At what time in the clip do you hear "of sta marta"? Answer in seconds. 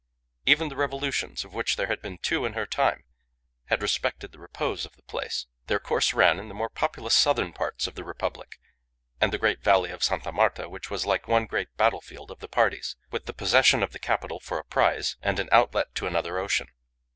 9.91-10.67